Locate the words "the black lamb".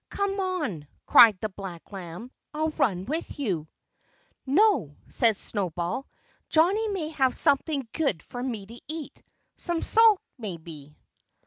1.39-2.31